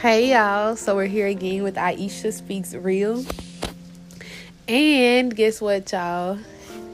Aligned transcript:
Hey 0.00 0.30
y'all, 0.30 0.76
so 0.76 0.94
we're 0.94 1.06
here 1.06 1.26
again 1.26 1.64
with 1.64 1.74
Aisha 1.74 2.32
Speaks 2.32 2.72
Real. 2.72 3.24
And 4.68 5.34
guess 5.34 5.60
what, 5.60 5.90
y'all? 5.90 6.38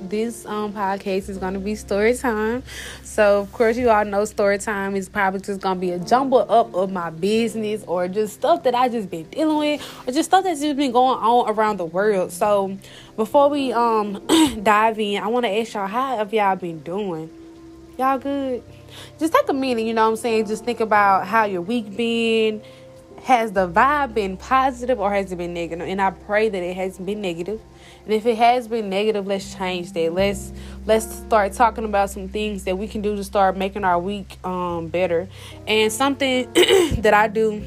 This 0.08 0.46
um 0.46 0.72
podcast 0.72 1.28
is 1.28 1.36
gonna 1.36 1.58
be 1.58 1.74
story 1.74 2.16
time. 2.16 2.62
So 3.02 3.40
of 3.40 3.52
course 3.52 3.76
you 3.76 3.90
all 3.90 4.06
know 4.06 4.24
story 4.24 4.56
time 4.56 4.96
is 4.96 5.10
probably 5.10 5.40
just 5.40 5.60
gonna 5.60 5.78
be 5.78 5.90
a 5.90 5.98
jumble 5.98 6.50
up 6.50 6.74
of 6.74 6.92
my 6.92 7.10
business 7.10 7.84
or 7.86 8.08
just 8.08 8.32
stuff 8.32 8.62
that 8.62 8.74
I 8.74 8.88
just 8.88 9.10
been 9.10 9.24
dealing 9.24 9.58
with 9.58 10.08
or 10.08 10.10
just 10.10 10.30
stuff 10.30 10.44
that's 10.44 10.62
just 10.62 10.78
been 10.78 10.92
going 10.92 11.18
on 11.18 11.50
around 11.50 11.76
the 11.76 11.84
world. 11.84 12.32
So 12.32 12.74
before 13.16 13.50
we 13.50 13.70
um 13.74 14.26
dive 14.62 14.98
in, 14.98 15.22
I 15.22 15.26
wanna 15.26 15.48
ask 15.48 15.74
y'all 15.74 15.86
how 15.88 16.16
have 16.16 16.32
y'all 16.32 16.56
been 16.56 16.80
doing? 16.80 17.28
Y'all 17.98 18.16
good? 18.16 18.62
Just 19.18 19.34
take 19.34 19.46
a 19.50 19.52
minute, 19.52 19.84
you 19.84 19.92
know 19.92 20.04
what 20.04 20.12
I'm 20.12 20.16
saying? 20.16 20.46
Just 20.46 20.64
think 20.64 20.80
about 20.80 21.26
how 21.26 21.44
your 21.44 21.60
week 21.60 21.94
been 21.94 22.62
has 23.24 23.52
the 23.52 23.66
vibe 23.66 24.12
been 24.12 24.36
positive 24.36 25.00
or 25.00 25.10
has 25.12 25.32
it 25.32 25.36
been 25.36 25.54
negative? 25.54 25.88
And 25.88 26.00
I 26.00 26.10
pray 26.10 26.50
that 26.50 26.62
it 26.62 26.76
has 26.76 26.98
been 26.98 27.22
negative. 27.22 27.60
And 28.04 28.12
if 28.12 28.26
it 28.26 28.36
has 28.36 28.68
been 28.68 28.90
negative, 28.90 29.26
let's 29.26 29.54
change 29.54 29.92
that. 29.92 30.12
Let's 30.12 30.52
let's 30.84 31.06
start 31.06 31.54
talking 31.54 31.84
about 31.84 32.10
some 32.10 32.28
things 32.28 32.64
that 32.64 32.76
we 32.76 32.86
can 32.86 33.00
do 33.00 33.16
to 33.16 33.24
start 33.24 33.56
making 33.56 33.82
our 33.82 33.98
week 33.98 34.36
um 34.44 34.88
better. 34.88 35.28
And 35.66 35.90
something 35.90 36.52
that 36.98 37.14
I 37.14 37.28
do 37.28 37.62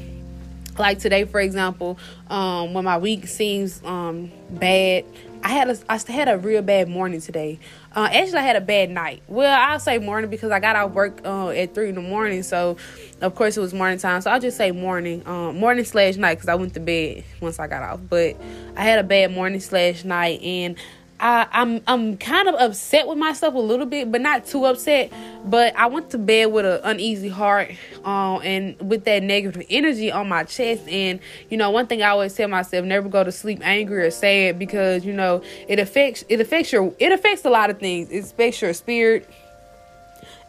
like 0.78 0.98
today 0.98 1.24
for 1.24 1.40
example, 1.40 1.98
um 2.28 2.74
when 2.74 2.84
my 2.84 2.98
week 2.98 3.26
seems 3.26 3.82
um 3.84 4.30
bad, 4.50 5.04
I 5.42 5.48
had 5.48 5.70
a 5.70 5.78
I 5.88 5.98
had 6.10 6.28
a 6.28 6.38
real 6.38 6.62
bad 6.62 6.88
morning 6.88 7.20
today. 7.20 7.58
Uh, 7.94 8.08
actually, 8.12 8.38
I 8.38 8.42
had 8.42 8.56
a 8.56 8.60
bad 8.60 8.90
night. 8.90 9.22
Well, 9.28 9.58
I'll 9.58 9.80
say 9.80 9.98
morning 9.98 10.30
because 10.30 10.50
I 10.50 10.60
got 10.60 10.76
out 10.76 10.92
work 10.92 11.20
uh, 11.24 11.48
at 11.48 11.74
three 11.74 11.88
in 11.88 11.94
the 11.94 12.00
morning. 12.00 12.42
So, 12.42 12.76
of 13.20 13.34
course, 13.34 13.56
it 13.56 13.60
was 13.60 13.74
morning 13.74 13.98
time. 13.98 14.20
So 14.20 14.30
I'll 14.30 14.40
just 14.40 14.56
say 14.56 14.70
morning, 14.70 15.26
um, 15.26 15.56
morning 15.58 15.84
slash 15.84 16.16
night 16.16 16.36
because 16.36 16.48
I 16.48 16.54
went 16.54 16.74
to 16.74 16.80
bed 16.80 17.24
once 17.40 17.58
I 17.58 17.66
got 17.66 17.82
off. 17.82 18.00
But 18.08 18.36
I 18.76 18.82
had 18.82 18.98
a 18.98 19.02
bad 19.02 19.32
morning 19.32 19.60
slash 19.60 20.04
night, 20.04 20.40
and 20.42 20.76
I, 21.20 21.48
I'm 21.50 21.80
I'm 21.88 22.16
kind 22.16 22.48
of 22.48 22.54
upset 22.54 23.08
with 23.08 23.18
myself 23.18 23.54
a 23.54 23.58
little 23.58 23.86
bit, 23.86 24.12
but 24.12 24.20
not 24.20 24.46
too 24.46 24.66
upset. 24.66 25.12
But 25.44 25.74
I 25.76 25.86
went 25.86 26.10
to 26.10 26.18
bed 26.18 26.52
with 26.52 26.64
an 26.64 26.80
uneasy 26.84 27.28
heart, 27.28 27.72
uh, 28.04 28.38
and 28.38 28.78
with 28.80 29.04
that 29.04 29.24
negative 29.24 29.66
energy 29.68 30.12
on 30.12 30.28
my 30.28 30.44
chest. 30.44 30.86
And 30.88 31.18
you 31.50 31.56
know, 31.56 31.70
one 31.70 31.88
thing 31.88 32.02
I 32.02 32.10
always 32.10 32.34
tell 32.34 32.46
myself: 32.46 32.84
never 32.84 33.08
go 33.08 33.24
to 33.24 33.32
sleep 33.32 33.60
angry 33.64 34.04
or 34.04 34.12
sad 34.12 34.60
because 34.60 35.04
you 35.04 35.12
know 35.12 35.42
it 35.66 35.80
affects 35.80 36.24
it 36.28 36.40
affects 36.40 36.70
your 36.70 36.94
it 37.00 37.10
affects 37.10 37.44
a 37.44 37.50
lot 37.50 37.70
of 37.70 37.80
things. 37.80 38.10
It 38.10 38.20
affects 38.20 38.62
your 38.62 38.72
spirit. 38.72 39.28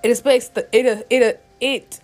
It 0.04 0.12
affects 0.12 0.50
the 0.50 0.68
it 0.72 1.06
it 1.10 1.44
it. 1.60 2.00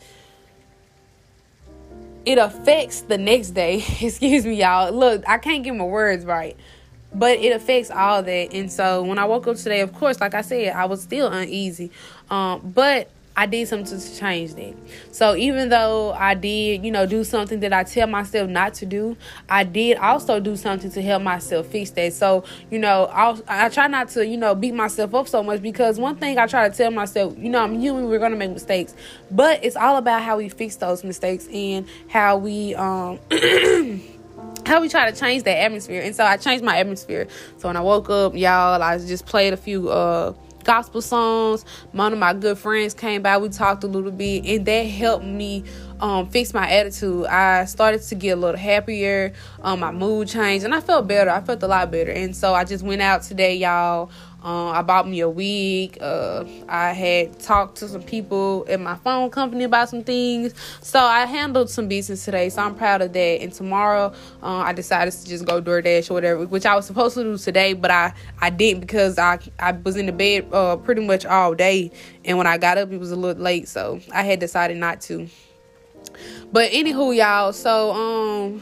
It 2.26 2.40
affects 2.40 3.02
the 3.02 3.20
next 3.20 3.52
day. 3.52 3.76
Excuse 4.02 4.44
me, 4.44 4.56
y'all. 4.56 4.92
Look, 4.92 5.24
I 5.30 5.38
can't 5.38 5.64
get 5.64 5.76
my 5.76 5.84
words 5.84 6.26
right 6.26 6.58
but 7.16 7.40
it 7.40 7.52
affects 7.52 7.90
all 7.90 8.22
that. 8.24 8.54
And 8.54 8.72
so 8.72 9.04
when 9.04 9.18
i 9.18 9.26
woke 9.26 9.48
up 9.48 9.58
today 9.58 9.82
of 9.82 9.94
course 9.94 10.20
like 10.20 10.34
i 10.34 10.42
said 10.42 10.74
i 10.76 10.86
was 10.86 11.02
still 11.02 11.32
uneasy. 11.32 11.92
Um, 12.30 12.72
but 12.74 13.10
i 13.38 13.46
did 13.46 13.68
something 13.68 14.00
to 14.00 14.18
change 14.18 14.56
that. 14.56 14.74
So 15.12 15.36
even 15.36 15.70
though 15.70 16.14
i 16.14 16.34
did 16.34 16.84
you 16.84 16.92
know 16.92 17.06
do 17.06 17.24
something 17.24 17.60
that 17.62 17.74
i 17.74 17.84
tell 17.84 18.08
myself 18.08 18.50
not 18.50 18.74
to 18.76 18.86
do 18.86 19.18
i 19.50 19.64
did 19.64 19.98
also 19.98 20.40
do 20.40 20.56
something 20.56 20.92
to 20.92 21.02
help 21.02 21.22
myself 21.24 21.68
fix 21.68 21.92
that. 21.92 22.14
So 22.14 22.44
you 22.70 22.80
know 22.80 23.06
I'll, 23.06 23.42
i 23.48 23.70
try 23.70 23.88
not 23.88 24.10
to 24.10 24.26
you 24.26 24.38
know 24.38 24.56
beat 24.56 24.74
myself 24.74 25.14
up 25.14 25.28
so 25.28 25.44
much 25.44 25.62
because 25.62 26.00
one 26.00 26.16
thing 26.16 26.38
i 26.38 26.48
try 26.48 26.68
to 26.68 26.76
tell 26.76 26.92
myself 26.92 27.38
you 27.38 27.50
know 27.50 27.64
i'm 27.64 27.80
human 27.80 28.10
we're 28.10 28.20
gonna 28.20 28.36
make 28.36 28.52
mistakes. 28.52 28.94
But 29.32 29.64
it's 29.64 29.76
all 29.76 29.98
about 29.98 30.22
how 30.22 30.38
we 30.38 30.50
fix 30.50 30.76
those 30.76 31.04
mistakes 31.04 31.48
and 31.48 31.88
how 32.10 32.38
we 32.38 32.76
um 32.76 33.20
how 34.66 34.82
we 34.82 34.90
try 34.90 35.10
to 35.10 35.18
change 35.18 35.44
that 35.44 35.58
atmosphere. 35.58 36.02
And 36.02 36.16
so 36.16 36.24
I 36.24 36.38
changed 36.38 36.64
my 36.64 36.78
atmosphere. 36.78 37.28
So 37.58 37.70
when 37.70 37.78
I 37.78 37.82
woke 37.82 38.10
up, 38.10 38.36
y'all, 38.36 38.82
I 38.82 38.98
just 38.98 39.26
played 39.26 39.54
a 39.54 39.58
few 39.58 39.90
uh 39.90 40.34
gospel 40.64 41.02
songs. 41.02 41.64
One 41.92 42.12
of 42.12 42.20
my 42.20 42.34
good 42.34 42.58
friends 42.58 42.94
came 42.94 43.22
by. 43.22 43.38
We 43.38 43.50
talked 43.50 43.84
a 43.84 43.88
little 43.88 44.12
bit, 44.12 44.46
and 44.46 44.66
that 44.66 44.82
helped 44.82 45.24
me 45.24 45.64
um, 46.00 46.30
my 46.54 46.70
attitude. 46.70 47.26
I 47.28 47.66
started 47.66 48.02
to 48.04 48.16
get 48.16 48.32
a 48.32 48.36
little 48.36 48.60
happier. 48.60 49.34
Um, 49.62 49.80
my 49.80 49.92
mood 49.92 50.28
changed, 50.28 50.66
and 50.66 50.74
I 50.74 50.82
felt 50.82 51.08
better. 51.08 51.30
I 51.30 51.42
felt 51.42 51.64
a 51.64 51.68
lot 51.68 51.92
better. 51.92 52.12
And 52.12 52.36
so 52.36 52.54
I 52.54 52.64
just 52.64 52.84
went 52.84 53.02
out 53.02 53.24
today, 53.24 53.56
y'all. 53.56 54.10
Um, 54.46 54.68
I 54.76 54.84
bought 54.84 55.10
me 55.10 55.22
a 55.22 55.30
wig. 55.30 55.98
Uh, 56.00 56.46
I 56.70 56.92
had 56.92 57.40
talked 57.40 57.78
to 57.80 57.88
some 57.88 58.04
people 58.04 58.64
at 58.70 58.80
my 58.80 58.94
phone 58.94 59.32
company 59.32 59.64
about 59.64 59.90
some 59.90 60.04
things. 60.04 60.54
So 60.82 61.00
I 61.00 61.26
handled 61.26 61.72
some 61.72 61.88
business 61.88 62.24
today. 62.24 62.50
So 62.50 62.62
I'm 62.62 62.76
proud 62.76 63.02
of 63.02 63.12
that. 63.14 63.42
And 63.42 63.52
tomorrow, 63.52 64.14
uh, 64.44 64.58
I 64.58 64.72
decided 64.72 65.16
to 65.16 65.26
just 65.26 65.46
go 65.46 65.60
DoorDash 65.64 66.12
or 66.12 66.14
whatever, 66.14 66.46
which 66.46 66.68
I 66.68 66.76
was 66.76 66.86
supposed 66.86 67.16
to 67.16 67.24
do 67.24 67.38
today, 67.40 67.74
but 67.74 67.90
I, 67.90 68.14
I 68.40 68.52
didn't 68.52 68.82
because 68.82 69.18
I, 69.18 69.40
I 69.58 69.72
was 69.72 69.98
in 69.98 70.06
the 70.06 70.12
bed 70.12 70.48
uh, 70.54 70.76
pretty 70.78 71.04
much 71.04 71.26
all 71.26 71.56
day. 71.56 71.90
And 72.24 72.38
when 72.38 72.46
I 72.46 72.60
got 72.60 72.78
up, 72.78 72.92
it 72.92 73.00
was 73.00 73.12
a 73.12 73.16
little 73.16 73.42
late. 73.42 73.68
So 73.68 74.00
I 74.14 74.22
had 74.22 74.40
decided 74.40 74.78
not 74.78 75.02
to. 75.02 75.28
But 76.52 76.72
anywho, 76.72 77.16
y'all, 77.16 77.54
so 77.54 77.92
um 77.92 78.62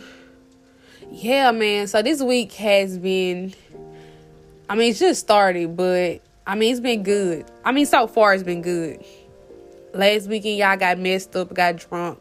yeah, 1.11 1.51
man. 1.51 1.87
So 1.87 2.01
this 2.01 2.21
week 2.21 2.53
has 2.53 2.97
been 2.97 3.53
I 4.69 4.75
mean, 4.75 4.91
it's 4.91 4.99
just 4.99 5.19
started, 5.21 5.75
but 5.75 6.21
I 6.47 6.55
mean, 6.55 6.71
it's 6.71 6.79
been 6.79 7.03
good. 7.03 7.45
I 7.63 7.71
mean, 7.71 7.85
so 7.85 8.07
far 8.07 8.33
it's 8.33 8.43
been 8.43 8.61
good. 8.61 9.03
Last 9.93 10.27
weekend, 10.27 10.57
y'all 10.57 10.77
got 10.77 10.97
messed 10.97 11.35
up, 11.35 11.53
got 11.53 11.77
drunk, 11.77 12.19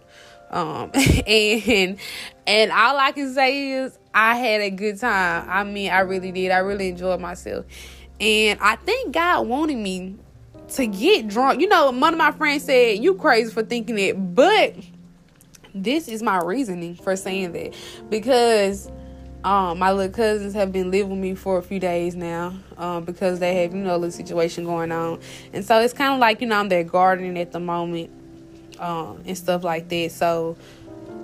um, 0.50 0.90
and 1.26 1.98
and 2.46 2.70
all 2.70 2.98
I 2.98 3.12
can 3.12 3.32
say 3.32 3.70
is 3.70 3.98
I 4.12 4.36
had 4.36 4.60
a 4.60 4.70
good 4.70 4.98
time. 5.00 5.46
I 5.48 5.64
mean, 5.64 5.90
I 5.90 6.00
really 6.00 6.32
did. 6.32 6.50
I 6.50 6.58
really 6.58 6.88
enjoyed 6.88 7.20
myself, 7.20 7.64
and 8.20 8.58
I 8.60 8.76
think 8.76 9.14
God 9.14 9.48
wanted 9.48 9.78
me 9.78 10.16
to 10.74 10.86
get 10.86 11.28
drunk. 11.28 11.60
You 11.60 11.68
know, 11.68 11.90
one 11.90 12.12
of 12.12 12.18
my 12.18 12.32
friends 12.32 12.64
said, 12.64 13.02
"You 13.02 13.14
crazy 13.14 13.50
for 13.50 13.62
thinking 13.62 13.98
it," 13.98 14.34
but 14.34 14.74
this 15.74 16.08
is 16.08 16.22
my 16.22 16.38
reasoning 16.38 16.94
for 16.94 17.16
saying 17.16 17.52
that 17.52 17.74
because 18.10 18.90
um, 19.44 19.78
my 19.78 19.90
little 19.90 20.12
cousins 20.12 20.54
have 20.54 20.72
been 20.72 20.90
living 20.90 21.10
with 21.10 21.18
me 21.18 21.34
for 21.34 21.58
a 21.58 21.62
few 21.62 21.80
days 21.80 22.14
now 22.14 22.54
um, 22.76 23.04
because 23.04 23.40
they 23.40 23.62
have, 23.62 23.74
you 23.74 23.80
know, 23.80 23.96
a 23.96 23.98
little 23.98 24.12
situation 24.12 24.64
going 24.64 24.92
on. 24.92 25.18
And 25.52 25.64
so 25.64 25.80
it's 25.80 25.92
kind 25.92 26.14
of 26.14 26.20
like, 26.20 26.40
you 26.40 26.46
know, 26.46 26.56
I'm 26.56 26.68
their 26.68 26.84
guardian 26.84 27.36
at 27.36 27.52
the 27.52 27.60
moment 27.60 28.10
um, 28.78 29.22
and 29.26 29.36
stuff 29.36 29.64
like 29.64 29.88
that. 29.88 30.12
So, 30.12 30.56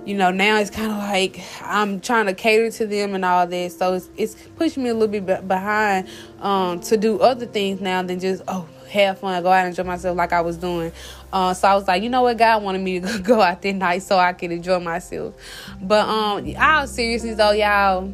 you 0.05 0.15
know, 0.15 0.31
now 0.31 0.59
it's 0.59 0.69
kind 0.69 0.91
of 0.91 0.97
like 0.97 1.39
I'm 1.61 2.01
trying 2.01 2.25
to 2.25 2.33
cater 2.33 2.71
to 2.71 2.87
them 2.87 3.15
and 3.15 3.23
all 3.23 3.47
that. 3.47 3.71
So 3.71 3.93
it's, 3.93 4.09
it's 4.17 4.35
pushing 4.57 4.83
me 4.83 4.89
a 4.89 4.93
little 4.93 5.21
bit 5.21 5.47
behind 5.47 6.09
um, 6.41 6.81
to 6.81 6.97
do 6.97 7.19
other 7.19 7.45
things 7.45 7.79
now 7.79 8.01
than 8.01 8.19
just, 8.19 8.43
oh, 8.49 8.67
have 8.89 9.19
fun, 9.19 9.41
go 9.43 9.49
out 9.49 9.65
and 9.65 9.69
enjoy 9.69 9.83
myself 9.83 10.17
like 10.17 10.33
I 10.33 10.41
was 10.41 10.57
doing. 10.57 10.91
Uh, 11.31 11.53
so 11.53 11.67
I 11.67 11.75
was 11.75 11.87
like, 11.87 12.03
you 12.03 12.09
know 12.09 12.23
what, 12.23 12.37
God 12.37 12.63
wanted 12.63 12.81
me 12.81 12.99
to 12.99 13.19
go 13.23 13.41
out 13.41 13.61
that 13.61 13.73
night 13.73 14.03
so 14.03 14.17
I 14.17 14.33
could 14.33 14.51
enjoy 14.51 14.79
myself. 14.79 15.35
But 15.81 16.07
um, 16.07 16.55
all 16.59 16.87
seriously 16.87 17.33
though, 17.33 17.51
y'all. 17.51 18.13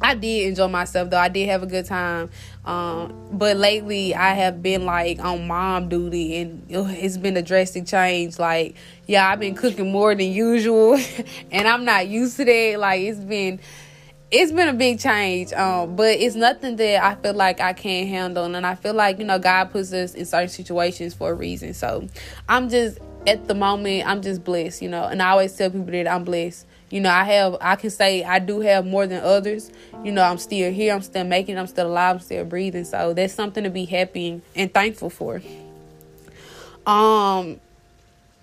I 0.00 0.14
did 0.14 0.46
enjoy 0.48 0.68
myself 0.68 1.10
though. 1.10 1.18
I 1.18 1.28
did 1.28 1.48
have 1.48 1.62
a 1.62 1.66
good 1.66 1.84
time. 1.84 2.30
Um, 2.64 3.30
but 3.32 3.56
lately 3.56 4.14
I 4.14 4.34
have 4.34 4.62
been 4.62 4.84
like 4.84 5.18
on 5.18 5.48
mom 5.48 5.88
duty 5.88 6.36
and 6.36 6.64
it's 6.68 7.16
been 7.16 7.36
a 7.36 7.42
drastic 7.42 7.86
change. 7.86 8.38
Like, 8.38 8.76
yeah, 9.06 9.28
I've 9.28 9.40
been 9.40 9.54
cooking 9.54 9.90
more 9.90 10.14
than 10.14 10.30
usual 10.30 10.96
and 11.50 11.66
I'm 11.66 11.84
not 11.84 12.06
used 12.06 12.36
to 12.36 12.44
that. 12.44 12.76
Like 12.78 13.00
it's 13.00 13.18
been 13.18 13.58
it's 14.30 14.52
been 14.52 14.68
a 14.68 14.74
big 14.74 14.98
change, 14.98 15.52
um, 15.54 15.96
but 15.96 16.18
it's 16.18 16.34
nothing 16.34 16.76
that 16.76 17.02
I 17.02 17.14
feel 17.14 17.32
like 17.32 17.60
I 17.60 17.72
can't 17.72 18.08
handle, 18.08 18.44
and 18.44 18.66
I 18.66 18.74
feel 18.74 18.94
like 18.94 19.18
you 19.18 19.24
know 19.24 19.38
God 19.38 19.70
puts 19.70 19.92
us 19.92 20.14
in 20.14 20.26
certain 20.26 20.50
situations 20.50 21.14
for 21.14 21.30
a 21.30 21.34
reason. 21.34 21.72
So 21.72 22.06
I'm 22.48 22.68
just 22.68 22.98
at 23.26 23.48
the 23.48 23.54
moment 23.54 24.06
I'm 24.06 24.20
just 24.20 24.44
blessed, 24.44 24.82
you 24.82 24.88
know, 24.88 25.04
and 25.04 25.22
I 25.22 25.30
always 25.30 25.54
tell 25.54 25.70
people 25.70 25.86
that 25.86 26.08
I'm 26.08 26.24
blessed. 26.24 26.66
You 26.90 27.00
know, 27.00 27.10
I 27.10 27.24
have 27.24 27.56
I 27.60 27.76
can 27.76 27.90
say 27.90 28.22
I 28.22 28.38
do 28.38 28.60
have 28.60 28.84
more 28.84 29.06
than 29.06 29.22
others. 29.24 29.70
You 30.04 30.12
know, 30.12 30.22
I'm 30.22 30.38
still 30.38 30.72
here, 30.72 30.94
I'm 30.94 31.02
still 31.02 31.24
making, 31.24 31.58
I'm 31.58 31.66
still 31.66 31.86
alive, 31.86 32.16
I'm 32.16 32.20
still 32.20 32.44
breathing. 32.44 32.84
So 32.84 33.14
that's 33.14 33.32
something 33.32 33.64
to 33.64 33.70
be 33.70 33.86
happy 33.86 34.42
and 34.54 34.72
thankful 34.72 35.10
for. 35.10 35.42
Um, 36.86 37.60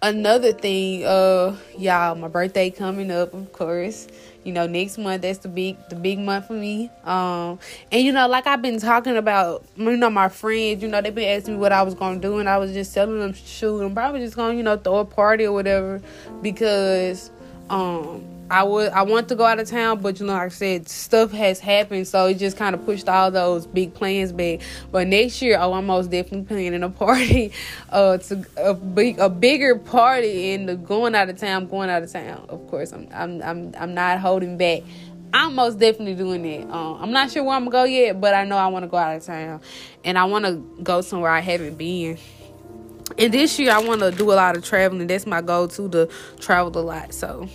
another 0.02 0.52
thing, 0.52 1.06
uh, 1.06 1.56
y'all, 1.78 2.16
my 2.16 2.28
birthday 2.28 2.72
coming 2.72 3.12
up, 3.12 3.34
of 3.34 3.52
course 3.54 4.08
you 4.46 4.54
know 4.54 4.68
next 4.68 4.98
month 4.98 5.24
that's 5.24 5.40
the 5.40 5.50
big 5.50 5.76
the 5.90 5.96
big 5.96 6.20
month 6.20 6.48
for 6.48 6.54
me. 6.54 6.90
Um 7.04 7.60
and 7.92 8.02
you 8.02 8.12
know 8.12 8.28
like 8.28 8.48
i've 8.48 8.62
been 8.62 8.80
talking 8.80 9.18
about 9.18 9.66
you 9.76 9.98
know 9.98 10.10
my 10.10 10.30
friends 10.30 10.82
you 10.82 10.88
know 10.88 11.02
they've 11.02 11.14
been 11.14 11.38
asking 11.38 11.56
me 11.56 11.60
what 11.60 11.72
i 11.72 11.82
was 11.82 11.96
gonna 11.96 12.20
do 12.20 12.38
and 12.38 12.48
i 12.48 12.58
was 12.58 12.72
just 12.72 12.94
telling 12.94 13.20
them 13.20 13.34
shoot 13.34 13.82
i'm 13.82 13.94
probably 13.94 14.22
just 14.22 14.36
gonna 14.36 14.54
you 14.54 14.64
know 14.64 14.78
throw 14.78 14.98
a 14.98 15.06
party 15.06 15.46
or 15.46 15.54
whatever 15.54 16.02
because 16.42 17.32
um 17.70 18.35
I 18.50 18.64
would 18.64 18.92
I 18.92 19.02
want 19.02 19.28
to 19.30 19.36
go 19.36 19.44
out 19.44 19.60
of 19.60 19.68
town, 19.68 20.02
but 20.02 20.20
you 20.20 20.26
know, 20.28 20.34
like 20.34 20.44
I 20.44 20.50
said, 20.50 20.88
stuff 20.88 21.32
has 21.32 21.60
happened, 21.60 22.08
so 22.08 22.28
it 22.28 22.36
just 22.36 22.58
kind 22.58 22.76
of 22.76 22.86
pushed 22.86 23.10
all 23.10 23.32
those 23.32 23.66
big 23.66 23.94
plans 23.96 24.32
back. 24.32 24.60
But 24.92 25.08
next 25.08 25.42
year, 25.42 25.58
oh, 25.60 25.74
I'm 25.74 25.88
most 25.88 26.12
definitely 26.12 26.44
planning 26.44 26.84
a 26.84 26.90
party, 26.90 27.52
uh, 27.90 28.20
to 28.20 28.46
a 28.58 28.74
big 28.76 29.18
a 29.18 29.30
bigger 29.30 29.76
party 29.76 30.54
and 30.54 30.70
the 30.70 30.76
going 30.76 31.16
out 31.16 31.30
of 31.30 31.38
town. 31.38 31.68
going 31.68 31.90
out 31.90 32.04
of 32.04 32.12
town, 32.12 32.46
of 32.50 32.68
course. 32.68 32.92
I'm 32.92 33.08
I'm 33.12 33.42
I'm 33.42 33.74
I'm 33.78 33.94
not 33.96 34.20
holding 34.20 34.58
back. 34.58 34.84
I'm 35.34 35.56
most 35.56 35.80
definitely 35.80 36.16
doing 36.16 36.46
it. 36.46 36.70
Um, 36.70 36.98
I'm 37.02 37.12
not 37.12 37.32
sure 37.32 37.44
where 37.44 37.56
I'm 37.56 37.64
gonna 37.64 37.72
go 37.72 37.84
yet, 37.84 38.22
but 38.22 38.36
I 38.36 38.46
know 38.46 38.58
I 38.58 38.68
want 38.68 38.84
to 38.84 38.88
go 38.88 38.98
out 38.98 39.16
of 39.18 39.24
town, 39.24 39.60
and 40.04 40.20
I 40.20 40.26
want 40.26 40.46
to 40.46 40.64
go 40.84 41.02
somewhere 41.02 41.32
I 41.32 41.40
haven't 41.40 41.78
been. 41.78 42.20
And 43.18 43.34
this 43.34 43.58
year, 43.60 43.72
I 43.72 43.80
want 43.80 44.02
to 44.02 44.12
do 44.12 44.32
a 44.32 44.34
lot 44.34 44.56
of 44.56 44.64
traveling. 44.64 45.08
That's 45.08 45.26
my 45.26 45.42
goal 45.42 45.68
too, 45.68 45.90
to 45.90 46.10
travel 46.40 46.78
a 46.78 46.82
lot. 46.82 47.14
So 47.14 47.50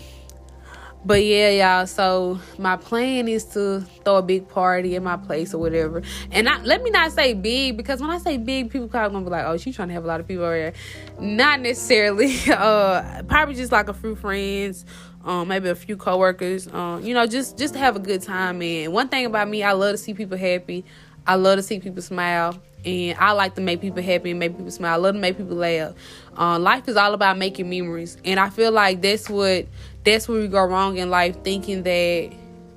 but 1.04 1.24
yeah, 1.24 1.50
y'all. 1.50 1.86
So 1.86 2.38
my 2.58 2.76
plan 2.76 3.28
is 3.28 3.44
to 3.46 3.80
throw 4.04 4.16
a 4.16 4.22
big 4.22 4.48
party 4.48 4.96
at 4.96 5.02
my 5.02 5.16
place 5.16 5.54
or 5.54 5.58
whatever. 5.58 6.02
And 6.30 6.48
I, 6.48 6.60
let 6.62 6.82
me 6.82 6.90
not 6.90 7.12
say 7.12 7.32
big 7.34 7.76
because 7.76 8.00
when 8.00 8.10
I 8.10 8.18
say 8.18 8.36
big, 8.36 8.70
people 8.70 8.88
probably 8.88 9.14
gonna 9.14 9.24
be 9.24 9.30
like, 9.30 9.44
"Oh, 9.46 9.56
she's 9.56 9.76
trying 9.76 9.88
to 9.88 9.94
have 9.94 10.04
a 10.04 10.06
lot 10.06 10.20
of 10.20 10.28
people 10.28 10.44
over 10.44 10.56
there." 10.56 10.72
Not 11.18 11.60
necessarily. 11.60 12.36
Uh, 12.60 13.22
probably 13.22 13.54
just 13.54 13.72
like 13.72 13.88
a 13.88 13.94
few 13.94 14.14
friends, 14.14 14.84
um, 15.24 15.48
maybe 15.48 15.68
a 15.68 15.74
few 15.74 15.96
coworkers. 15.96 16.68
Um, 16.68 17.02
you 17.02 17.14
know, 17.14 17.26
just 17.26 17.56
just 17.56 17.74
to 17.74 17.80
have 17.80 17.96
a 17.96 17.98
good 17.98 18.22
time. 18.22 18.60
And 18.60 18.92
one 18.92 19.08
thing 19.08 19.24
about 19.24 19.48
me, 19.48 19.62
I 19.62 19.72
love 19.72 19.92
to 19.92 19.98
see 19.98 20.12
people 20.12 20.36
happy. 20.36 20.84
I 21.26 21.36
love 21.36 21.56
to 21.56 21.62
see 21.62 21.80
people 21.80 22.02
smile 22.02 22.60
and 22.84 23.18
I 23.18 23.32
like 23.32 23.54
to 23.56 23.60
make 23.60 23.80
people 23.80 24.02
happy 24.02 24.30
and 24.30 24.38
make 24.38 24.56
people 24.56 24.70
smile. 24.70 24.94
I 24.94 24.96
love 24.96 25.14
to 25.14 25.20
make 25.20 25.36
people 25.36 25.56
laugh. 25.56 25.94
Uh, 26.36 26.58
life 26.58 26.88
is 26.88 26.96
all 26.96 27.14
about 27.14 27.38
making 27.38 27.68
memories, 27.68 28.16
and 28.24 28.40
I 28.40 28.50
feel 28.50 28.72
like 28.72 29.02
that's 29.02 29.28
what 29.28 29.66
that's 30.04 30.28
where 30.28 30.40
we 30.40 30.48
go 30.48 30.64
wrong 30.64 30.96
in 30.96 31.10
life, 31.10 31.42
thinking 31.42 31.82
that 31.82 32.32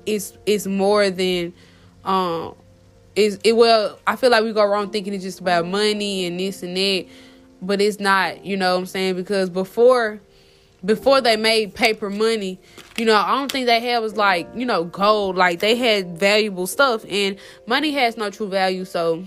it's 0.06 0.36
it's 0.46 0.66
more 0.66 1.10
than 1.10 1.52
um 2.04 2.54
is 3.16 3.38
it 3.44 3.56
well 3.56 3.98
I 4.06 4.16
feel 4.16 4.30
like 4.30 4.44
we 4.44 4.52
go 4.52 4.64
wrong 4.64 4.90
thinking 4.90 5.14
it's 5.14 5.24
just 5.24 5.40
about 5.40 5.66
money 5.66 6.26
and 6.26 6.38
this 6.38 6.62
and 6.62 6.76
that, 6.76 7.06
but 7.62 7.80
it's 7.80 8.00
not. 8.00 8.44
You 8.44 8.56
know 8.56 8.74
what 8.74 8.80
I'm 8.80 8.86
saying? 8.86 9.16
Because 9.16 9.50
before 9.50 10.20
before 10.84 11.20
they 11.20 11.36
made 11.36 11.74
paper 11.74 12.10
money, 12.10 12.58
you 12.98 13.06
know, 13.06 13.16
I 13.16 13.36
don't 13.36 13.50
think 13.50 13.66
they 13.66 13.80
had 13.80 13.98
was 14.00 14.16
like, 14.16 14.48
you 14.54 14.66
know, 14.66 14.84
gold. 14.84 15.36
Like 15.36 15.60
they 15.60 15.76
had 15.76 16.18
valuable 16.18 16.66
stuff 16.66 17.04
and 17.08 17.36
money 17.66 17.92
has 17.92 18.16
no 18.16 18.30
true 18.30 18.48
value. 18.48 18.84
So 18.84 19.24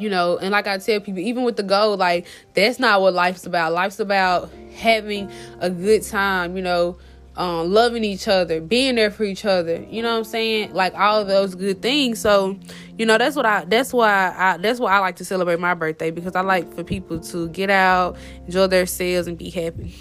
you 0.00 0.08
know, 0.08 0.38
and 0.38 0.50
like 0.50 0.66
I 0.66 0.78
tell 0.78 0.98
people, 1.00 1.20
even 1.20 1.44
with 1.44 1.56
the 1.56 1.62
goal, 1.62 1.96
like 1.96 2.26
that's 2.54 2.78
not 2.78 3.02
what 3.02 3.12
life's 3.14 3.44
about. 3.44 3.72
Life's 3.72 4.00
about 4.00 4.50
having 4.74 5.30
a 5.60 5.68
good 5.68 6.02
time, 6.02 6.56
you 6.56 6.62
know, 6.62 6.96
um, 7.36 7.70
loving 7.70 8.02
each 8.02 8.26
other, 8.26 8.60
being 8.60 8.94
there 8.94 9.10
for 9.10 9.24
each 9.24 9.44
other. 9.44 9.84
You 9.88 10.02
know 10.02 10.12
what 10.12 10.18
I'm 10.18 10.24
saying? 10.24 10.72
Like 10.72 10.94
all 10.94 11.24
those 11.24 11.54
good 11.54 11.82
things. 11.82 12.18
So, 12.18 12.58
you 12.98 13.04
know, 13.04 13.18
that's 13.18 13.36
what 13.36 13.44
I. 13.44 13.64
That's 13.66 13.92
why 13.92 14.34
I. 14.36 14.56
That's 14.56 14.80
why 14.80 14.92
I 14.92 14.98
like 15.00 15.16
to 15.16 15.24
celebrate 15.24 15.60
my 15.60 15.74
birthday 15.74 16.10
because 16.10 16.34
I 16.34 16.40
like 16.40 16.74
for 16.74 16.82
people 16.82 17.20
to 17.20 17.48
get 17.50 17.70
out, 17.70 18.16
enjoy 18.46 18.66
their 18.68 18.86
selves, 18.86 19.28
and 19.28 19.36
be 19.36 19.50
happy. 19.50 19.94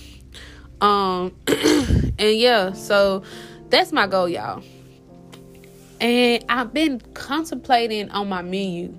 Um, 0.81 1.35
and 1.47 2.37
yeah, 2.37 2.71
so 2.71 3.23
that's 3.69 3.91
my 3.91 4.07
goal, 4.07 4.29
y'all. 4.29 4.63
And 5.99 6.45
I've 6.47 6.73
been 6.73 7.01
contemplating 7.13 8.09
on 8.11 8.29
my 8.29 8.41
menu 8.41 8.95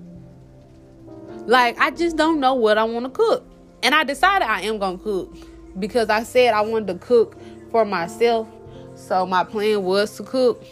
like 1.45 1.77
I 1.79 1.91
just 1.91 2.15
don't 2.15 2.39
know 2.39 2.53
what 2.53 2.77
I 2.77 2.83
want 2.83 3.05
to 3.05 3.11
cook. 3.11 3.45
And 3.83 3.95
I 3.95 4.03
decided 4.03 4.47
I 4.47 4.61
am 4.61 4.77
going 4.77 4.97
to 4.97 5.03
cook 5.03 5.35
because 5.79 6.09
I 6.09 6.23
said 6.23 6.53
I 6.53 6.61
wanted 6.61 6.87
to 6.87 6.95
cook 7.05 7.37
for 7.71 7.85
myself. 7.85 8.47
So 8.95 9.25
my 9.25 9.43
plan 9.43 9.83
was 9.83 10.15
to 10.17 10.23
cook. 10.23 10.63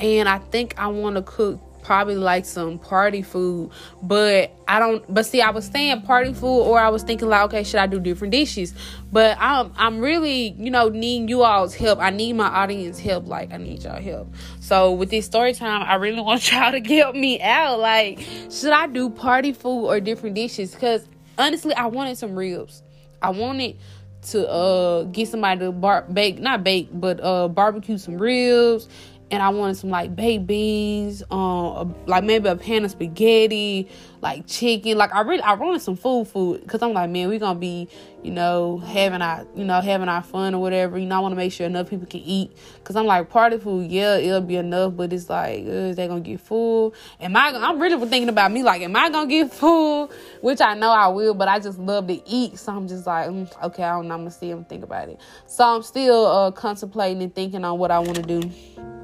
And 0.00 0.28
I 0.28 0.38
think 0.38 0.74
I 0.78 0.86
want 0.88 1.16
to 1.16 1.22
cook 1.22 1.60
probably 1.86 2.16
like 2.16 2.44
some 2.44 2.80
party 2.80 3.22
food. 3.22 3.70
But 4.02 4.50
I 4.66 4.80
don't 4.80 5.02
but 5.12 5.24
see 5.24 5.40
I 5.40 5.50
was 5.50 5.66
saying 5.66 6.02
party 6.02 6.34
food 6.34 6.62
or 6.62 6.80
I 6.80 6.88
was 6.88 7.04
thinking 7.04 7.28
like 7.28 7.42
okay, 7.42 7.62
should 7.62 7.78
I 7.78 7.86
do 7.86 8.00
different 8.00 8.32
dishes? 8.32 8.74
But 9.12 9.38
I'm 9.40 9.72
I'm 9.76 10.00
really, 10.00 10.48
you 10.58 10.70
know, 10.70 10.88
needing 10.88 11.28
you 11.28 11.44
all's 11.44 11.76
help. 11.76 12.00
I 12.00 12.10
need 12.10 12.32
my 12.32 12.48
audience 12.48 12.98
help. 12.98 13.28
Like 13.28 13.52
I 13.52 13.56
need 13.58 13.84
y'all 13.84 14.02
help. 14.02 14.34
So 14.58 14.92
with 14.92 15.10
this 15.10 15.26
story 15.26 15.54
time, 15.54 15.82
I 15.82 15.94
really 15.94 16.20
want 16.20 16.50
y'all 16.50 16.72
to 16.72 16.80
help 16.80 17.14
me 17.14 17.40
out. 17.40 17.78
Like, 17.78 18.18
should 18.50 18.72
I 18.72 18.88
do 18.88 19.08
party 19.08 19.52
food 19.52 19.86
or 19.86 20.00
different 20.00 20.34
dishes? 20.34 20.74
Because 20.74 21.06
honestly, 21.38 21.72
I 21.74 21.86
wanted 21.86 22.18
some 22.18 22.34
ribs. 22.34 22.82
I 23.22 23.30
wanted 23.30 23.76
to 24.22 24.48
uh 24.48 25.04
get 25.04 25.28
somebody 25.28 25.60
to 25.60 25.70
bar 25.70 26.04
bake 26.12 26.40
not 26.40 26.64
bake 26.64 26.88
but 26.92 27.20
uh 27.22 27.46
barbecue 27.46 27.96
some 27.96 28.18
ribs 28.18 28.88
and 29.30 29.42
I 29.42 29.48
wanted 29.48 29.76
some 29.76 29.90
like 29.90 30.14
baked 30.14 30.46
beans, 30.46 31.22
um, 31.30 31.96
like 32.06 32.22
maybe 32.22 32.48
a 32.48 32.54
pan 32.54 32.84
of 32.84 32.92
spaghetti, 32.92 33.88
like 34.22 34.46
chicken. 34.46 34.96
Like 34.96 35.12
I 35.12 35.22
really, 35.22 35.42
I 35.42 35.54
wanted 35.54 35.82
some 35.82 35.96
food, 35.96 36.28
food, 36.28 36.62
because 36.62 36.80
I'm 36.80 36.92
like, 36.92 37.10
man, 37.10 37.28
we 37.28 37.38
gonna 37.38 37.58
be, 37.58 37.88
you 38.22 38.30
know, 38.30 38.78
having 38.78 39.22
our, 39.22 39.44
you 39.56 39.64
know, 39.64 39.80
having 39.80 40.08
our 40.08 40.22
fun 40.22 40.54
or 40.54 40.60
whatever. 40.60 40.96
You 40.96 41.06
know, 41.06 41.16
I 41.16 41.18
want 41.18 41.32
to 41.32 41.36
make 41.36 41.52
sure 41.52 41.66
enough 41.66 41.90
people 41.90 42.06
can 42.06 42.20
eat, 42.20 42.56
because 42.78 42.94
I'm 42.94 43.06
like, 43.06 43.28
party 43.28 43.58
food, 43.58 43.90
yeah, 43.90 44.16
it'll 44.16 44.40
be 44.42 44.56
enough, 44.56 44.94
but 44.96 45.12
it's 45.12 45.28
like, 45.28 45.64
uh, 45.66 45.90
is 45.90 45.96
they 45.96 46.06
gonna 46.06 46.20
get 46.20 46.40
full? 46.40 46.94
Am 47.20 47.36
I? 47.36 47.48
I'm 47.48 47.80
really 47.80 47.98
thinking 48.06 48.28
about 48.28 48.52
me, 48.52 48.62
like, 48.62 48.82
am 48.82 48.94
I 48.94 49.10
gonna 49.10 49.28
get 49.28 49.52
full? 49.52 50.08
Which 50.40 50.60
I 50.60 50.74
know 50.74 50.90
I 50.90 51.08
will, 51.08 51.34
but 51.34 51.48
I 51.48 51.58
just 51.58 51.80
love 51.80 52.06
to 52.06 52.28
eat, 52.28 52.58
so 52.60 52.76
I'm 52.76 52.86
just 52.86 53.08
like, 53.08 53.28
mm, 53.28 53.62
okay, 53.64 53.82
I 53.82 53.96
don't 53.96 54.06
know, 54.06 54.14
I'm 54.14 54.20
gonna 54.20 54.30
see 54.30 54.52
and 54.52 54.68
think 54.68 54.84
about 54.84 55.08
it. 55.08 55.18
So 55.46 55.64
I'm 55.64 55.82
still 55.82 56.26
uh, 56.26 56.50
contemplating 56.52 57.24
and 57.24 57.34
thinking 57.34 57.64
on 57.64 57.80
what 57.80 57.90
I 57.90 57.98
want 57.98 58.14
to 58.14 58.22
do. 58.22 58.95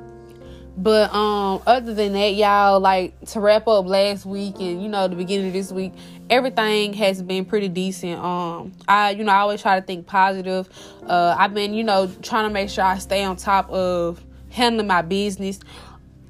But 0.76 1.12
um 1.14 1.62
other 1.66 1.92
than 1.92 2.14
that, 2.14 2.34
y'all, 2.34 2.80
like 2.80 3.18
to 3.30 3.40
wrap 3.40 3.68
up 3.68 3.86
last 3.86 4.24
week 4.24 4.54
and 4.58 4.82
you 4.82 4.88
know 4.88 5.06
the 5.06 5.16
beginning 5.16 5.48
of 5.48 5.52
this 5.52 5.70
week, 5.70 5.92
everything 6.30 6.94
has 6.94 7.22
been 7.22 7.44
pretty 7.44 7.68
decent. 7.68 8.18
Um 8.18 8.72
I 8.88 9.10
you 9.10 9.24
know, 9.24 9.32
I 9.32 9.38
always 9.38 9.60
try 9.60 9.78
to 9.78 9.84
think 9.84 10.06
positive. 10.06 10.68
Uh 11.06 11.36
I've 11.38 11.52
been, 11.52 11.74
you 11.74 11.84
know, 11.84 12.10
trying 12.22 12.48
to 12.48 12.50
make 12.52 12.70
sure 12.70 12.84
I 12.84 12.98
stay 12.98 13.22
on 13.22 13.36
top 13.36 13.68
of 13.70 14.24
handling 14.50 14.86
my 14.86 15.02
business. 15.02 15.60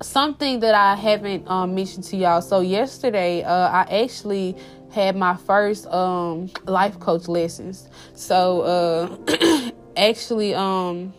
Something 0.03 0.59
that 0.61 0.75
I 0.75 0.97
haven't 0.97 1.49
um 1.49 1.77
mentioned 1.77 2.05
to 2.05 2.17
y'all. 2.17 2.43
So 2.43 2.61
yesterday, 2.61 3.45
uh 3.45 3.69
I 3.69 4.03
actually 4.03 4.57
had 4.91 5.15
my 5.15 5.37
first 5.37 5.87
um 5.87 6.51
life 6.65 6.99
coach 6.99 7.29
lessons. 7.29 7.89
So 8.15 8.63
uh 8.63 9.71
actually 9.97 10.53
um 10.55 11.15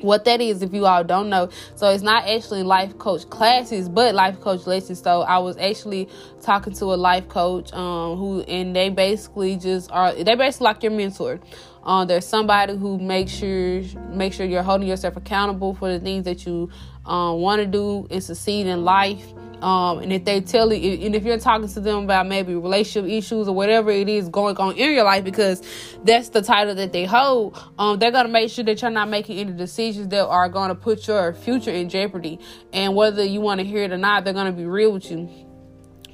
what 0.00 0.24
that 0.24 0.40
is 0.40 0.62
if 0.62 0.72
you 0.72 0.86
all 0.86 1.04
don't 1.04 1.28
know. 1.28 1.48
So 1.76 1.88
it's 1.90 2.02
not 2.02 2.26
actually 2.26 2.62
life 2.62 2.98
coach 2.98 3.28
classes 3.30 3.88
but 3.88 4.14
life 4.14 4.40
coach 4.40 4.66
lessons. 4.66 5.02
So 5.02 5.22
i 5.22 5.38
was 5.38 5.56
actually 5.56 6.08
talking 6.42 6.72
to 6.74 6.86
a 6.86 6.96
life 6.96 7.28
coach 7.28 7.72
um 7.72 8.16
who 8.16 8.42
and 8.42 8.74
they 8.74 8.88
basically 8.90 9.56
just 9.56 9.90
are 9.90 10.14
they 10.14 10.34
basically 10.34 10.64
like 10.64 10.82
your 10.82 10.92
mentor. 10.92 11.40
Um 11.84 12.06
there's 12.06 12.26
somebody 12.26 12.76
who 12.76 12.98
makes 12.98 13.32
sure 13.32 13.82
make 14.10 14.32
sure 14.32 14.46
you're 14.46 14.62
holding 14.62 14.88
yourself 14.88 15.16
accountable 15.16 15.74
for 15.74 15.92
the 15.92 16.00
things 16.00 16.24
that 16.24 16.46
you 16.46 16.70
um, 17.06 17.40
want 17.40 17.60
to 17.60 17.66
do 17.66 18.06
and 18.10 18.22
succeed 18.22 18.66
in 18.66 18.84
life 18.84 19.32
um, 19.62 19.98
and 19.98 20.12
if 20.12 20.24
they 20.24 20.40
tell 20.40 20.72
you, 20.72 21.06
and 21.06 21.14
if 21.14 21.24
you're 21.24 21.38
talking 21.38 21.68
to 21.68 21.80
them 21.80 22.04
about 22.04 22.26
maybe 22.26 22.54
relationship 22.54 23.10
issues 23.10 23.48
or 23.48 23.54
whatever 23.54 23.90
it 23.90 24.08
is 24.08 24.28
going 24.28 24.56
on 24.56 24.76
in 24.76 24.94
your 24.94 25.04
life, 25.04 25.24
because 25.24 25.62
that's 26.04 26.28
the 26.30 26.42
title 26.42 26.74
that 26.74 26.92
they 26.92 27.04
hold, 27.04 27.58
um, 27.78 27.98
they're 27.98 28.10
gonna 28.10 28.28
make 28.28 28.50
sure 28.50 28.64
that 28.64 28.80
you're 28.82 28.90
not 28.90 29.08
making 29.08 29.38
any 29.38 29.52
decisions 29.52 30.08
that 30.08 30.26
are 30.26 30.48
gonna 30.48 30.74
put 30.74 31.06
your 31.06 31.32
future 31.32 31.70
in 31.70 31.88
jeopardy. 31.88 32.38
And 32.72 32.94
whether 32.94 33.24
you 33.24 33.40
want 33.40 33.60
to 33.60 33.66
hear 33.66 33.84
it 33.84 33.92
or 33.92 33.98
not, 33.98 34.24
they're 34.24 34.34
gonna 34.34 34.52
be 34.52 34.66
real 34.66 34.92
with 34.92 35.10
you. 35.10 35.47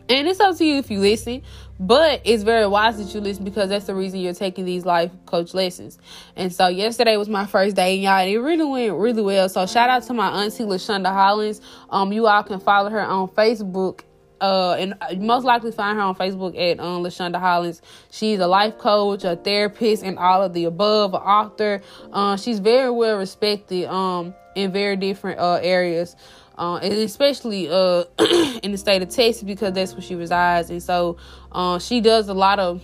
And 0.09 0.29
it's 0.29 0.41
up 0.41 0.57
to 0.59 0.65
you 0.65 0.77
if 0.77 0.91
you 0.91 1.01
listen, 1.01 1.43
but 1.81 2.21
it's 2.25 2.43
very 2.43 2.67
wise 2.67 2.99
that 2.99 3.15
you 3.15 3.21
listen 3.21 3.43
because 3.43 3.71
that's 3.71 3.87
the 3.87 3.95
reason 3.95 4.21
you're 4.21 4.35
taking 4.35 4.67
these 4.67 4.85
life 4.85 5.11
coach 5.25 5.55
lessons. 5.55 5.99
And 6.37 6.53
so 6.53 6.69
yesterday 6.69 7.17
was 7.17 7.29
my 7.29 7.47
first 7.47 7.75
day, 7.75 7.95
and 7.95 8.03
y'all, 8.03 8.27
it 8.27 8.37
really 8.37 8.65
went 8.65 8.95
really 8.95 9.23
well. 9.23 9.49
So 9.49 9.67
shout 9.67 9.89
out 9.89 10.03
to 10.05 10.15
my 10.15 10.45
auntie 10.45 10.65
Lashonda 10.65 11.13
Hollins. 11.13 11.63
Um, 11.89 12.13
you 12.13 12.27
all 12.27 12.43
can 12.43 12.61
follow 12.61 12.91
her 12.91 13.01
on 13.01 13.29
Facebook. 13.29 14.01
Uh, 14.41 14.75
and 14.75 14.95
most 15.23 15.45
likely 15.45 15.73
find 15.73 15.97
her 15.97 16.05
on 16.05 16.15
Facebook 16.15 16.59
at 16.59 16.79
um, 16.79 17.03
Lashonda 17.03 17.41
Hollins. 17.41 17.81
She's 18.11 18.41
a 18.41 18.47
life 18.47 18.77
coach, 18.77 19.25
a 19.25 19.37
therapist, 19.37 20.03
and 20.03 20.19
all 20.19 20.43
of 20.43 20.53
the 20.53 20.67
above. 20.67 21.15
An 21.15 21.21
author. 21.21 21.81
Uh, 22.13 22.37
she's 22.37 22.59
very 22.59 22.91
well 22.91 23.17
respected. 23.17 23.87
Um, 23.87 24.35
in 24.55 24.73
very 24.73 24.97
different 24.97 25.41
uh 25.41 25.59
areas 25.63 26.17
uh, 26.57 26.77
and 26.77 26.93
especially 26.93 27.69
uh, 27.69 28.05
in 28.63 28.73
the 28.73 28.79
state 28.79 29.03
of 29.03 29.09
Texas 29.09 29.43
because 29.43 29.73
that's 29.73 29.93
where 29.93 30.03
she 30.03 30.15
resides, 30.15 30.71
and 30.71 30.83
so 30.83 31.17
uh, 31.53 31.79
she 31.79 32.01
does 32.01 32.29
a 32.29 32.35
lot 32.35 32.59
of 32.59 32.83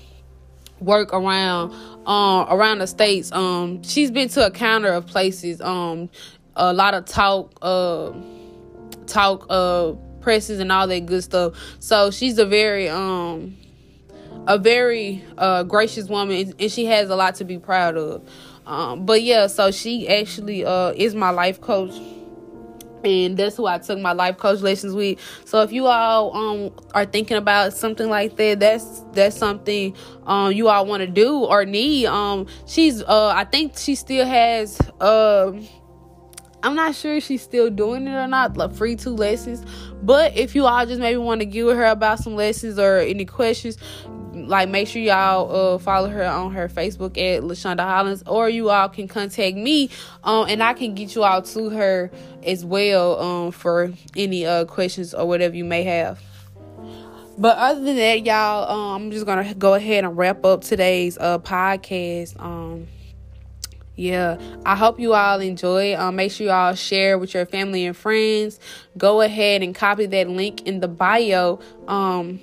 work 0.81 1.13
around 1.13 1.73
uh, 2.07 2.47
around 2.49 2.79
the 2.79 2.87
states. 2.87 3.31
Um, 3.33 3.83
she's 3.83 4.11
been 4.11 4.29
to 4.31 4.47
a 4.47 4.51
counter 4.51 4.93
of 4.93 5.07
places. 5.07 5.61
Um, 5.61 6.11
a 6.57 6.73
lot 6.73 6.95
of 6.95 7.05
talk, 7.05 7.57
uh, 7.63 8.13
talk, 9.07 9.47
uh, 9.49 9.93
presses 10.21 10.59
and 10.59 10.73
all 10.73 10.87
that 10.89 11.07
good 11.07 11.23
stuff. 11.23 11.55
So 11.79 12.11
she's 12.11 12.39
a 12.39 12.47
very 12.47 12.89
um, 12.89 13.57
a 14.49 14.59
very 14.59 15.25
uh, 15.39 15.63
gracious 15.63 16.09
woman, 16.09 16.55
and 16.59 16.73
she 16.73 16.87
has 16.87 17.09
a 17.09 17.17
lot 17.17 17.37
to 17.37 17.45
be 17.45 17.59
proud 17.59 17.97
of. 17.97 18.29
Um, 18.67 19.07
but 19.07 19.23
yeah, 19.23 19.47
so 19.47 19.71
she 19.71 20.09
actually 20.09 20.63
is 20.63 21.15
my 21.15 21.31
life 21.31 21.61
coach 21.61 21.95
and 23.05 23.37
that's 23.37 23.57
who 23.57 23.67
I 23.67 23.79
took 23.79 23.99
my 23.99 24.13
life 24.13 24.37
coach 24.37 24.61
lessons 24.61 24.95
with. 24.95 25.19
So 25.45 25.63
if 25.63 25.73
you 25.73 25.87
all 25.87 26.37
um 26.37 26.73
are 26.95 27.07
thinking 27.07 27.37
about 27.37 27.73
something 27.73 28.09
like 28.09 28.37
that, 28.37 28.61
that's 28.61 29.05
that's 29.13 29.37
something 29.37 29.97
um 30.27 30.53
you 30.53 30.69
all 30.69 30.87
want 30.87 31.01
to 31.03 31.07
do 31.07 31.39
or 31.39 31.65
need. 31.65 32.07
Um 32.07 32.47
she's 32.67 33.03
uh 33.03 33.29
I 33.29 33.45
think 33.45 33.77
she 33.79 33.95
still 33.95 34.27
has 34.27 34.79
uh 35.01 35.53
I'm 36.63 36.75
not 36.75 36.95
sure 36.95 37.17
if 37.17 37.25
she's 37.25 37.43
still 37.43 37.71
doing 37.71 38.07
it 38.07 38.13
or 38.13 38.27
not, 38.27 38.57
like 38.57 38.75
free 38.75 38.97
two 38.97 39.15
lessons. 39.15 39.65
But 40.03 40.37
if 40.37 40.55
you 40.55 40.67
all 40.67 40.85
just 40.85 41.01
maybe 41.01 41.17
want 41.17 41.41
to 41.41 41.47
give 41.47 41.75
her 41.75 41.87
about 41.87 42.19
some 42.19 42.37
lessons 42.37 42.79
or 42.79 42.99
any 42.99 43.25
questions, 43.25 43.79
like 44.33 44.69
make 44.69 44.89
sure 44.89 45.03
y'all 45.03 45.75
uh, 45.75 45.79
follow 45.79 46.09
her 46.09 46.25
on 46.25 46.53
her 46.53 46.69
Facebook 46.69 47.19
at 47.19 47.43
Lashonda 47.43 47.81
Hollins, 47.81 48.23
or 48.27 48.49
you 48.49 48.71
all 48.71 48.89
can 48.89 49.09
contact 49.09 49.57
me, 49.57 49.91
um, 50.25 50.47
and 50.49 50.63
I 50.63 50.75
can 50.75 50.95
get 50.95 51.15
you 51.15 51.25
all 51.25 51.43
to 51.43 51.71
her 51.71 52.11
as 52.45 52.65
well, 52.65 53.21
um, 53.21 53.53
for 53.53 53.93
any 54.17 54.47
uh 54.47 54.65
questions 54.65 55.15
or 55.15 55.27
whatever 55.27 55.57
you 55.57 55.65
may 55.65 55.83
have. 55.85 56.21
But 57.39 57.57
other 57.57 57.81
than 57.81 57.97
that, 57.97 58.25
y'all, 58.25 58.71
um, 58.71 59.03
I'm 59.03 59.11
just 59.11 59.27
gonna 59.27 59.55
go 59.55 59.75
ahead 59.75 60.05
and 60.05 60.17
wrap 60.17 60.45
up 60.45 60.63
today's 60.63 61.17
uh 61.19 61.39
podcast. 61.39 62.39
Um, 62.41 62.87
yeah, 63.97 64.39
I 64.65 64.77
hope 64.77 64.99
you 64.99 65.13
all 65.13 65.41
enjoy. 65.41 65.95
Um, 65.97 66.17
make 66.17 66.33
sure 66.33 66.47
you 66.47 66.53
all 66.53 66.75
share 66.75 67.19
with 67.19 67.35
your 67.35 67.45
family 67.45 67.85
and 67.85 67.97
friends. 67.97 68.59
Go 68.97 69.21
ahead 69.21 69.63
and 69.63 69.75
copy 69.75 70.07
that 70.07 70.29
link 70.29 70.67
in 70.67 70.81
the 70.81 70.89
bio. 70.89 71.61
Um 71.89 72.41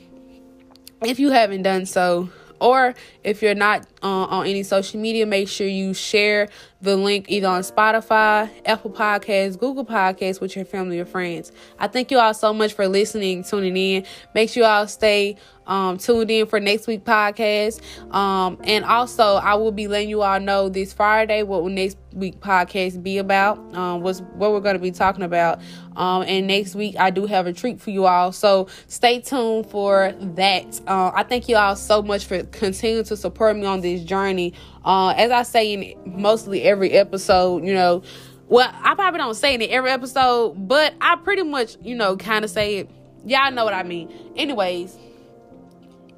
if 1.03 1.19
you 1.19 1.31
haven't 1.31 1.63
done 1.63 1.85
so, 1.85 2.29
or 2.59 2.95
if 3.23 3.41
you're 3.41 3.55
not 3.55 3.85
uh, 4.03 4.25
on 4.25 4.45
any 4.45 4.63
social 4.63 4.99
media, 4.99 5.25
make 5.25 5.47
sure 5.47 5.67
you 5.67 5.93
share 5.93 6.49
the 6.81 6.95
link 6.95 7.25
either 7.29 7.47
on 7.47 7.61
Spotify, 7.61 8.49
Apple 8.65 8.91
Podcasts, 8.91 9.57
Google 9.57 9.85
Podcasts 9.85 10.39
with 10.39 10.55
your 10.55 10.65
family 10.65 10.99
or 10.99 11.05
friends. 11.05 11.51
I 11.79 11.87
thank 11.87 12.11
you 12.11 12.19
all 12.19 12.33
so 12.33 12.53
much 12.53 12.73
for 12.73 12.87
listening, 12.87 13.43
tuning 13.43 13.75
in. 13.75 14.05
Make 14.35 14.49
sure 14.49 14.63
you 14.63 14.69
all 14.69 14.87
stay 14.87 15.37
um, 15.65 15.97
tuned 15.97 16.31
in 16.31 16.45
for 16.45 16.59
next 16.59 16.87
week 16.87 17.03
podcast. 17.03 17.81
Um, 18.13 18.59
and 18.63 18.85
also, 18.85 19.35
I 19.35 19.55
will 19.55 19.71
be 19.71 19.87
letting 19.87 20.09
you 20.09 20.21
all 20.21 20.39
know 20.39 20.69
this 20.69 20.93
Friday 20.93 21.43
what 21.43 21.63
will 21.63 21.69
next 21.69 21.97
week 22.13 22.39
podcast 22.39 23.03
be 23.03 23.17
about. 23.17 23.57
Um, 23.75 24.01
what's 24.01 24.21
what 24.35 24.51
we're 24.51 24.61
going 24.61 24.75
to 24.75 24.81
be 24.81 24.91
talking 24.91 25.23
about. 25.23 25.59
Um, 25.95 26.23
and 26.23 26.45
next 26.45 26.75
week 26.75 26.95
I 26.99 27.09
do 27.09 27.25
have 27.25 27.47
a 27.47 27.53
treat 27.53 27.81
for 27.81 27.89
you 27.89 28.05
all, 28.05 28.31
so 28.31 28.67
stay 28.87 29.19
tuned 29.19 29.67
for 29.69 30.13
that. 30.19 30.79
Uh, 30.85 31.11
I 31.13 31.23
thank 31.23 31.49
you 31.49 31.55
all 31.55 31.75
so 31.75 32.03
much 32.03 32.25
for 32.25 32.43
continuing 32.43 33.03
to 33.05 33.17
support 33.17 33.57
me 33.57 33.65
on 33.65 33.81
this 33.81 33.86
journey. 34.03 34.53
Uh, 34.85 35.09
as 35.09 35.31
I 35.31 35.43
say 35.43 35.73
in 35.73 36.19
mostly 36.19 36.63
every 36.63 36.91
episode, 36.91 37.63
you 37.65 37.73
know. 37.73 38.03
Well, 38.49 38.73
I 38.81 38.95
probably 38.95 39.17
don't 39.17 39.33
say 39.33 39.55
it 39.55 39.61
in 39.61 39.69
every 39.69 39.91
episode, 39.91 40.53
but 40.69 40.93
I 41.01 41.17
pretty 41.17 41.43
much, 41.43 41.75
you 41.81 41.95
know, 41.95 42.15
kind 42.15 42.45
of 42.45 42.51
say 42.51 42.77
it. 42.77 42.89
Y'all 43.25 43.51
know 43.51 43.65
what 43.65 43.73
I 43.73 43.83
mean. 43.83 44.09
Anyways, 44.37 44.97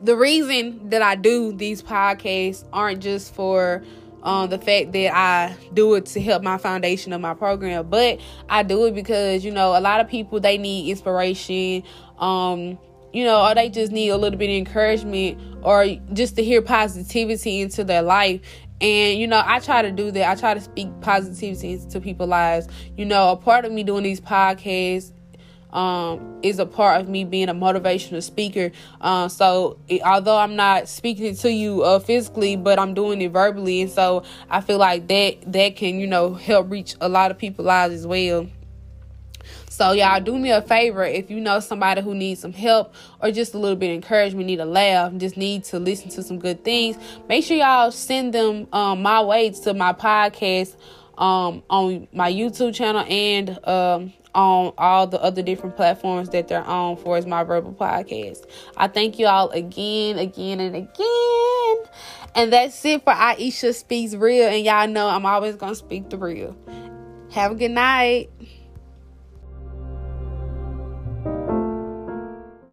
the 0.02 0.16
reason 0.16 0.90
that 0.90 1.02
I 1.02 1.16
do 1.16 1.52
these 1.52 1.82
podcasts 1.82 2.64
aren't 2.72 3.02
just 3.02 3.34
for 3.34 3.84
um, 4.24 4.50
the 4.50 4.58
fact 4.58 4.92
that 4.92 5.16
I 5.16 5.56
do 5.74 5.96
it 5.96 6.06
to 6.08 6.22
help 6.22 6.44
my 6.44 6.58
foundation 6.58 7.14
of 7.14 7.22
my 7.22 7.34
program, 7.34 7.90
but 7.90 8.20
I 8.50 8.64
do 8.64 8.86
it 8.86 8.96
because 8.96 9.46
you 9.46 9.52
know 9.52 9.78
a 9.78 9.82
lot 9.82 10.02
of 10.02 10.08
people 10.08 10.40
they 10.40 10.58
need 10.58 10.90
inspiration, 10.90 11.84
um, 12.18 12.78
you 13.14 13.24
know, 13.24 13.46
or 13.46 13.56
they 13.56 13.70
just 13.70 13.92
need 13.92 14.10
a 14.10 14.18
little 14.18 14.38
bit 14.38 14.50
of 14.50 14.56
encouragement 14.56 15.40
or 15.64 15.86
just 16.14 16.36
to 16.36 16.44
hear 16.44 16.62
positivity 16.62 17.62
into 17.62 17.84
their 17.84 18.02
life. 18.02 18.42
And 18.82 19.20
you 19.20 19.28
know, 19.28 19.42
I 19.46 19.60
try 19.60 19.82
to 19.82 19.92
do 19.92 20.12
that. 20.12 20.30
I 20.30 20.40
try 20.40 20.54
to 20.54 20.62
speak 20.62 20.90
positivity 21.02 21.74
into 21.74 22.00
people's 22.00 22.30
lives. 22.30 22.68
You 22.98 23.06
know, 23.06 23.32
a 23.32 23.36
part 23.36 23.66
of 23.66 23.72
me 23.72 23.84
doing 23.84 24.04
these 24.04 24.22
podcasts 24.22 25.12
um, 25.72 26.40
is 26.42 26.60
a 26.60 26.66
part 26.66 27.02
of 27.02 27.10
me 27.10 27.24
being 27.24 27.50
a 27.50 27.54
motivational 27.54 28.24
speaker. 28.24 28.72
Uh, 29.02 29.28
so 29.28 29.78
it, 29.88 30.02
although 30.04 30.38
I'm 30.38 30.56
not 30.56 30.88
speaking 30.88 31.26
it 31.26 31.38
to 31.40 31.52
you 31.52 31.84
uh, 31.84 32.00
physically, 32.00 32.56
but 32.56 32.80
I'm 32.80 32.94
doing 32.94 33.22
it 33.22 33.32
verbally, 33.32 33.82
and 33.82 33.92
so 33.92 34.24
I 34.50 34.62
feel 34.62 34.78
like 34.78 35.08
that 35.08 35.52
that 35.52 35.76
can 35.76 36.00
you 36.00 36.08
know 36.08 36.34
help 36.34 36.72
reach 36.72 36.96
a 37.02 37.10
lot 37.10 37.32
of 37.32 37.38
people's 37.38 37.68
lives 37.68 37.94
as 37.94 38.08
well. 38.08 38.48
So 39.80 39.94
y'all 39.94 40.20
do 40.20 40.38
me 40.38 40.52
a 40.52 40.62
favor 40.62 41.06
if 41.06 41.32
you 41.32 41.40
know 41.40 41.62
somebody 41.62 42.02
who 42.02 42.14
needs 42.14 42.42
some 42.42 42.52
help 42.52 42.94
or 43.22 43.32
just 43.32 43.54
a 43.54 43.58
little 43.58 43.78
bit 43.78 43.92
of 43.92 43.96
encouragement, 43.96 44.48
need 44.48 44.60
a 44.60 44.66
laugh, 44.66 45.16
just 45.16 45.38
need 45.38 45.64
to 45.64 45.80
listen 45.80 46.10
to 46.10 46.22
some 46.22 46.38
good 46.38 46.66
things. 46.66 46.98
Make 47.30 47.46
sure 47.46 47.56
y'all 47.56 47.90
send 47.90 48.34
them 48.34 48.68
um, 48.74 49.02
my 49.02 49.22
way 49.22 49.52
to 49.52 49.74
my 49.74 49.94
podcast 49.94 50.76
um, 51.18 51.64
on 51.70 52.10
my 52.12 52.30
YouTube 52.30 52.76
channel 52.76 53.06
and 53.08 53.52
um, 53.66 54.12
on 54.36 54.74
all 54.78 55.08
the 55.08 55.24
other 55.24 55.42
different 55.42 55.78
platforms 55.78 56.28
that 56.32 56.50
they're 56.50 56.62
on 56.62 56.98
for 56.98 57.18
is 57.18 57.26
my 57.26 57.46
verbal 57.46 57.72
podcast. 57.72 58.46
I 58.76 58.90
thank 58.90 59.18
you 59.18 59.28
all 59.28 59.50
again, 59.52 60.20
again, 60.20 60.60
and 60.60 60.76
again. 60.76 61.78
And 62.36 62.52
that's 62.52 62.84
it 62.84 63.06
for 63.06 63.14
Aisha 63.14 63.74
Speaks 63.74 64.14
Real. 64.14 64.50
And 64.50 64.66
y'all 64.66 64.90
know 64.90 65.08
I'm 65.08 65.26
always 65.26 65.56
gonna 65.56 65.74
speak 65.74 66.10
the 66.10 66.18
real. 66.18 66.54
Have 67.32 67.54
a 67.54 67.56
good 67.56 67.72
night. 67.72 68.30